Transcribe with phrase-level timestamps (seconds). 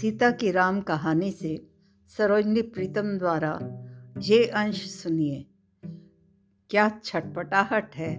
[0.00, 1.66] सीता की राम कहानी से
[2.18, 3.60] सरोजनी प्रीतम द्वारा
[4.18, 5.46] ये अंश सुनिए।
[6.70, 8.16] क्या छटपटाहट है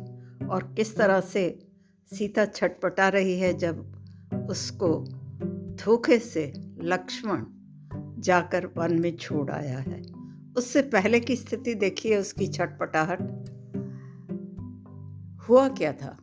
[0.50, 1.68] और किस तरह से
[2.14, 4.04] सीता छटपटा रही है जब
[4.50, 5.06] उसको
[5.86, 7.46] धोखे से लक्ष्मण
[8.22, 10.02] जाकर वन में छोड़ आया है।
[10.58, 13.22] उससे पहले की स्थिति देखिए उसकी छटपटाहट।
[15.50, 16.18] हुआ क्या था?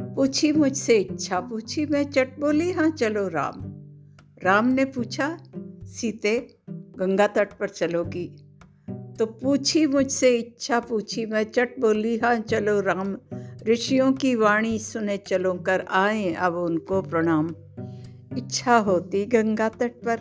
[0.00, 3.75] पूछी मुझसे इच्छा, पूछी मैं चट बोली हाँ चलो राम।
[4.44, 5.38] राम ने पूछा,
[5.84, 8.26] सीते, गंगा तट पर चलोगी?
[9.18, 13.16] तो पूछी मुझसे, इच्छा पूछी मैं, चट बोली हाँ चलो राम,
[13.68, 17.54] ऋषियों की वाणी सुने, चलो कर आए, अब उनको प्रणाम।
[18.38, 20.20] इच्छा होती गंगा तट पर,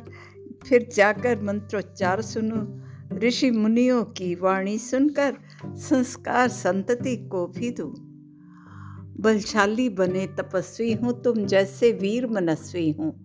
[0.67, 2.81] फिर जाकर मंत्रोच्चार सुनो।
[3.17, 7.93] ऋषि मुनियों की वाणी सुनकर संस्कार संतति को भी दूँ।
[9.20, 13.24] बलशाली बने तपस्वी हूँ, तुम जैसे वीर मनस्वी हूँ।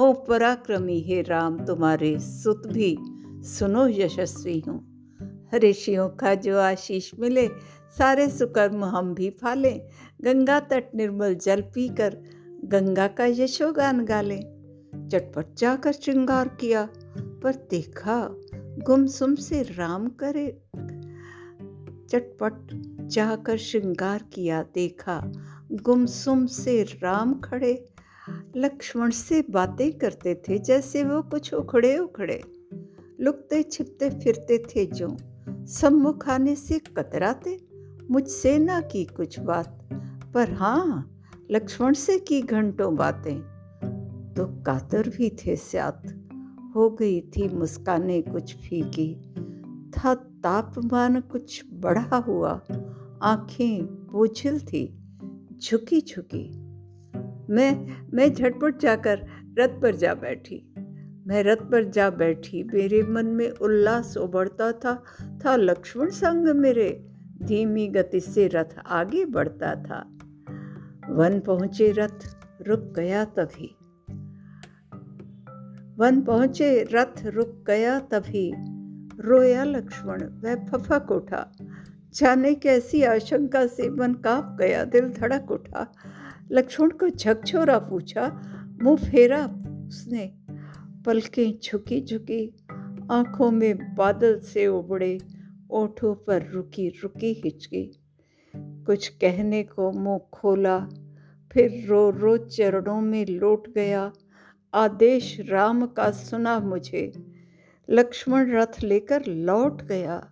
[0.00, 2.96] हो पराक्रमी, हे राम, तुम्हारे सुत भी
[3.44, 4.78] सुनो यशस्वी हूँ।
[5.54, 7.48] ऋषियों का जो आशीष मिले,
[7.98, 9.80] सारे सुकर्म हम भी फालें।
[10.22, 12.16] गंगा तट निर्मल जल पीकर
[12.64, 14.40] गंगा का यशोगान गा लें
[15.12, 18.36] चटपट जाकर श्रृंगार किया, पर देखा
[18.82, 20.62] गुमसुम से राम करे।
[22.10, 22.68] चटपट
[23.06, 25.32] जाकर श्रृंगार किया, देखा
[25.72, 27.89] गुमसुम से राम खड़े।
[28.56, 32.42] लक्ष्मण से बातें करते थे जैसे वो कुछ उखड़े उखड़े।
[33.20, 35.16] लुकते छिपते फिरते थे जो।
[35.66, 37.60] सम्मुख आने से कतराते,
[38.10, 39.88] मुझसे ना की कुछ बात।
[40.34, 43.40] पर हाँ लक्ष्मण से की घंटों बातें।
[44.36, 46.02] तो कातर भी थे स्यात।
[46.76, 49.34] हो गई थी मुस्काने कुछ फीकी।
[49.90, 52.60] था तापमान कुछ बढ़ा हुआ।
[53.22, 54.98] आँखें बोझिल थी।
[55.56, 56.69] झुकी झुकी
[57.50, 59.26] मैं मैं झटपट जाकर
[59.58, 60.74] रथ पर जा बैठी।
[61.26, 65.04] मैं रथ पर जा बैठी। मेरे मन में उल्लास उबड़ता था
[65.44, 67.06] था लक्ष्मण संग मेरे।
[67.42, 70.18] धीमी गति से रथ आगे बढ़ता था।
[71.10, 73.76] वन पहुँचे रथ, रुक गया तभी।
[75.96, 78.54] वन पहुँचे रथ, रुक गया तभी।
[79.20, 81.52] रोया लक्ष्मण, वह फफक उठा।
[82.14, 85.92] जाने कैसी आशंका से मन काँप गया, दिल धड़क उठा।
[86.52, 88.42] लक्ष्मण को झकझोरा पूछा,
[88.82, 89.46] मुँह फेरा?
[89.88, 90.34] उसने
[91.06, 92.56] पलकें झुकी झुकी
[93.10, 95.18] आँखों में बादल से उबड़े,
[95.70, 98.00] ओठों पर रुकी रुकी हिचकी।
[98.56, 100.88] कुछ कहने को मुँह खोला,
[101.52, 104.12] फिर रो रो चरणों में लौट गया।
[104.74, 107.12] आदेश राम का सुना मुझे।
[107.90, 110.30] लक्ष्मण रथ लेकर लौट गया।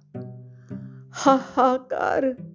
[1.13, 2.48] हाहाकार!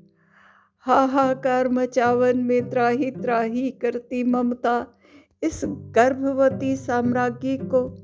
[0.86, 4.88] हाहाकार मचावन में त्राही त्राही करती ममता।
[5.44, 7.96] इस गर्भवती साम्राज्ञी को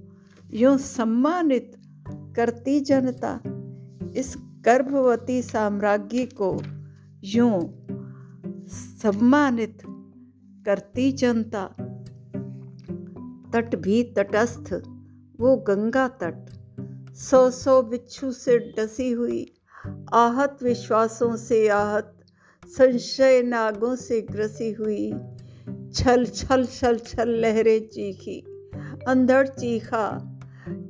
[0.53, 1.75] यूँ सम्मानित
[2.09, 3.39] करती जनता।
[4.15, 6.63] इस गर्भवती साम्राज्ञी को
[7.23, 7.85] यूँ
[8.67, 9.77] सम्मानित
[10.65, 11.65] करती जनता।
[13.53, 14.83] तट भी तटस्थ,
[15.39, 16.49] वो गंगा तट।
[17.13, 19.53] सौ सौ बिच्छू से डसी हुई,
[20.13, 22.15] आहत विश्वासों से आहत
[22.77, 25.13] संशय नागों से ग्रसी हुई।
[25.93, 28.43] छल छल छल छल, लहरें चीखी।
[29.07, 30.35] अंधड़ चीखा।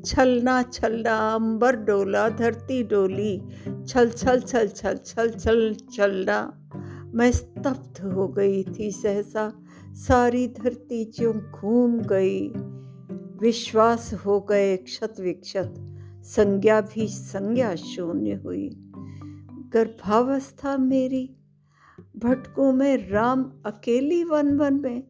[0.05, 3.41] छलना छलना, अंबर डोला, धरती डोली।
[3.87, 6.69] छल छल छल छल छल छल, छलना।
[7.15, 9.53] मैं स्तब्ध हो गई थी सहसा।
[9.91, 12.47] सारी धरती जो घूम गई।
[13.47, 15.73] विश्वास हो गए क्षत विक्षत।
[16.23, 18.69] संज्ञा भी संज्ञा शून्य हुई।
[19.73, 21.35] गर्भावस्था मेरी
[22.23, 25.03] भटकों में राम अकेली वन वन में?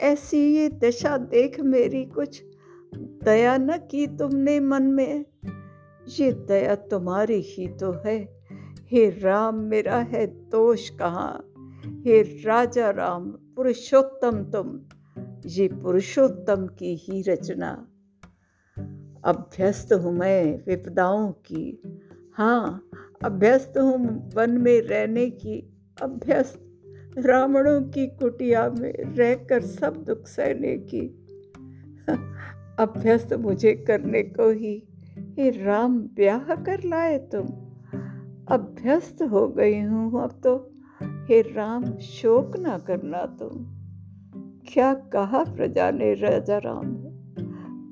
[0.00, 2.42] ऐसी ये दशा देख मेरी कुछ
[2.96, 5.24] दया न की तुमने मन में।
[6.08, 8.42] ये दया तुम्हारी ही तो है।
[8.84, 11.52] हे राम, मेरा है दोष कहाँ?
[11.86, 14.80] हे राजा राम, पुरुषोत्तम तुम,
[15.46, 17.88] ये पुरुषोत्तम की ही रचना।
[19.24, 21.82] अभ्यस्त हूँ मैं विपदाओं की।
[22.34, 22.88] हाँ
[23.24, 25.72] अभ्यस्त हूँ वन में रहने की।
[26.02, 26.60] अभ्यस्त
[27.18, 31.00] रावणों की कुटिया में रहकर सब दुख सहने की।
[32.78, 34.88] अभ्यस्त मुझे करने को ही,
[35.38, 37.46] हे राम ब्याह कर लाए तुम।
[38.48, 40.72] अभ्यस्त हो गई हूँ अब तो
[41.02, 43.64] हे राम शोक ना करना तुम।
[44.72, 46.96] क्या कहा प्रजा ने राजा राम?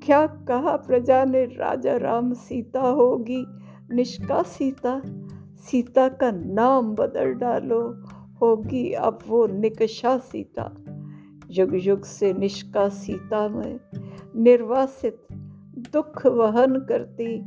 [0.05, 2.33] क्या कहा प्रजा ने राजा राम?
[2.33, 3.45] सीता होगी
[3.91, 5.01] निष्का सीता
[5.57, 7.81] सीता का नाम बदल डालो
[8.41, 10.75] होगी अब वो निकषा सीता।
[11.51, 13.79] युग युग से निष्का सीता में
[14.35, 15.17] निर्वासित
[15.93, 17.41] दुख वहन करती।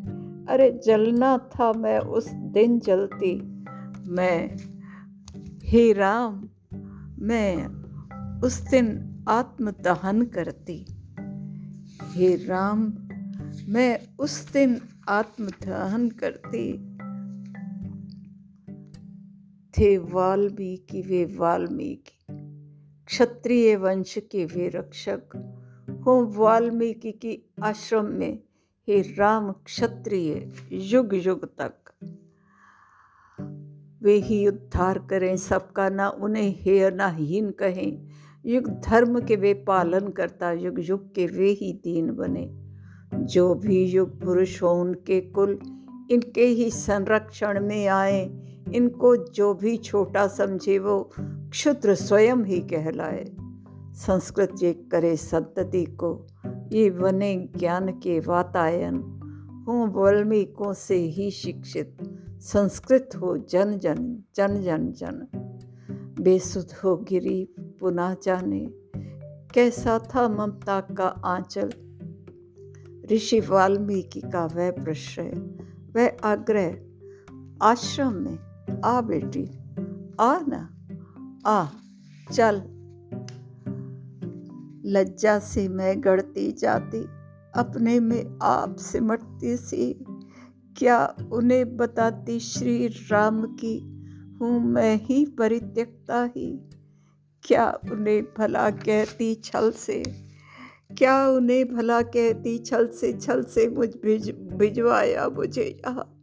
[0.52, 3.64] अरे जलना था मैं उस दिन जलती।
[4.08, 4.56] मैं
[5.62, 6.48] हे राम,
[7.18, 7.66] मैं
[8.40, 10.86] उस दिन आत्मदहन करती।
[12.12, 12.92] हे राम,
[13.68, 16.87] मैं उस दिन आत्मदहन करती।
[19.78, 22.26] थे वाल्मीकि वे वाल्मीकि।
[23.06, 25.20] क्षत्रिय वंश के वे रक्षक
[26.06, 28.38] हो वाल्मीकि की आश्रम में
[28.88, 31.74] हे राम क्षत्रिय, युग युग तक।
[34.02, 38.08] वे ही उद्धार करें सबका, ना उन्हें हे ना हीन कहें।
[38.46, 42.50] युग धर्म के वे पालन करता, युग युग के वे ही दीन बने।
[43.24, 45.58] जो भी युग पुरुष हो, उनके कुल,
[46.10, 53.24] इनके ही संरक्षण में आए। इनको जो भी छोटा समझे वो क्षुद्र स्वयं ही कहलाए।
[53.94, 56.26] संस्कृत ये करे संतति को,
[56.72, 58.96] ये बने ज्ञान के वातायन।
[59.68, 61.96] हूँ वाल्मीकों से ही शिक्षित,
[62.40, 65.26] संस्कृत हो जन जन जन जन जन।
[66.20, 67.48] बेसुध हो गिरी
[67.80, 68.66] पुनः जाने,
[69.54, 71.70] कैसा था ममता का आंचल?
[73.12, 75.30] ऋषि वाल्मीकि का वह प्रश्रय,
[75.96, 76.76] वह आग्रह,
[77.62, 78.38] आश्रम में
[78.84, 79.44] आ बेटी,
[80.20, 80.74] आ ना,
[81.46, 81.66] आ,
[82.32, 82.62] चल।
[84.84, 87.02] लज्जा से मैं गढ़ती जाती,
[87.54, 89.92] अपने में आप सिमटती सी।
[90.76, 93.78] क्या उन्हें बताती श्री राम की,
[94.40, 96.68] हूँ मैं ही परित्यक्ता ही।
[97.44, 100.02] क्या उन्हें भला कहती छल से,
[100.98, 106.17] क्या उन्हें भला कहती छल से छल से मुझ भिज, भिजवाया मुझे यहाँ।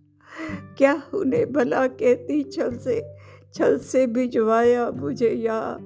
[0.77, 3.15] क्या उन्हें भला कहती, छल से
[3.53, 5.77] छल से भिजवाया मुझे या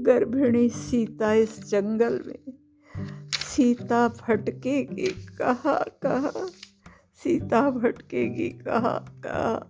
[0.00, 2.52] गर्भिणी सीता इस जंगल में?
[3.36, 6.46] सीता भटकेगी कहा कहा?
[7.14, 9.68] सीता भटकेगी कहा कहा?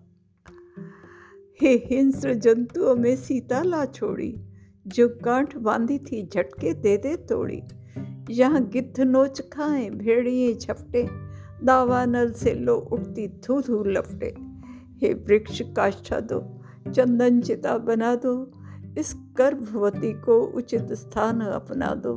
[1.62, 4.40] हे हिंस्र जंतुओं में सीता ला छोड़ी,
[4.86, 7.62] जो गांठ बांधी थी झटके दे दे तोड़ी।
[8.30, 11.21] यहाँ गिद्ध नोच खाए, भेड़िए झपटे
[11.62, 14.34] दावानल से लो उठती धू धू लपटे
[15.06, 16.58] हे वृक्ष काष्ठा दो
[16.90, 18.52] चंदन चिता बना दो।
[18.98, 22.14] इस गर्भवती को उचित स्थान अपना दो।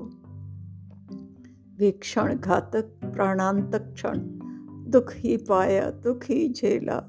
[1.78, 4.20] वे क्षण घातक, प्राणांतक क्षण,
[4.92, 7.04] दुख ही पाया, दुख ही झेला।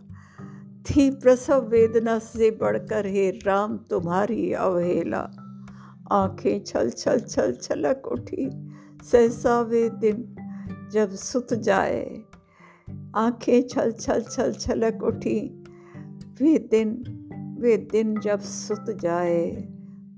[0.83, 5.31] थी प्रसव वेदना से बढ़कर हे राम, तुम्हारी अवहेला।
[6.13, 8.51] आँखें छल छल छल छलक उठी,
[9.03, 10.37] सहसा वे दिन
[10.93, 12.23] जब सुत जाए
[13.17, 15.65] आँखें छल छल छल छलक उठी।
[16.43, 17.13] वे दिन
[17.61, 19.51] वे दिन जब सुत जाए,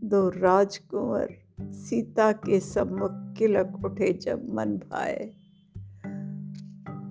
[0.04, 1.28] दो राजकुंवर
[1.60, 5.30] सीता के सम्मुख किलक उठे जब मन भाए।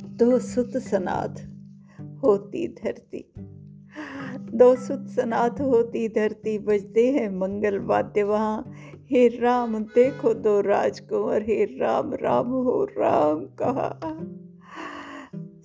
[0.05, 1.49] दो सुत सनाथ
[2.23, 3.33] होती धरती।
[4.57, 8.71] दो सुत सनाथ होती धरती, बजते हैं मंगल वाद्य वहाँ।
[9.09, 13.99] हे राम, देखो दो राजकुंवर, हे राम राम हो राम कहा।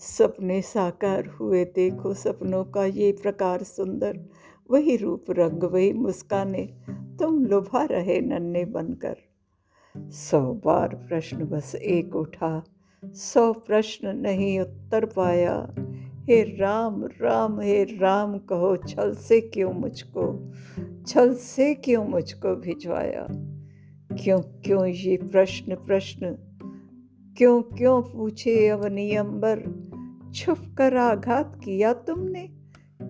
[0.03, 4.21] सपने साकार हुए, देखो सपनों का ये प्रकार सुंदर।
[4.71, 9.17] वही रूप रंग, वही मुस्काने, तुम लुभा रहे नन्हे बनकर।
[9.97, 12.65] सौ बार प्रश्न बस एक उठा,
[13.05, 15.75] सौ प्रश्न नहीं उत्तर पाया।
[16.29, 20.53] हे राम राम, हे राम, कहो छल से क्यों मुझको,
[21.07, 23.27] छल से क्यों मुझको भिजवाया?
[24.17, 26.37] क्यों क्यों ये प्रश्न प्रश्न?
[27.39, 29.59] क्यों क्यों पूछे अवनियंबर?
[30.35, 32.49] छुप कर आघात किया तुमने?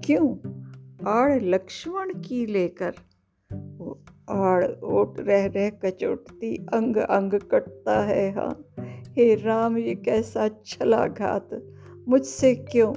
[0.05, 0.37] क्यों?
[1.07, 2.95] आड़ लक्ष्मण की लेकर।
[4.31, 8.67] आड़ ओट रह रह कचोटती, अंग अंग कटता है हाँ।
[9.09, 11.51] हे राम, ये कैसा छला घात।
[12.09, 12.95] मुझसे क्यों?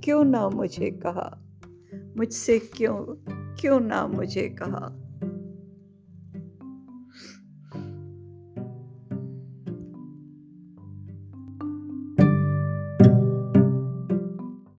[0.00, 1.38] क्यों ना मुझे कहा।
[2.16, 2.94] मुझसे क्यों?
[3.54, 5.05] क्यों ना मुझे कहा।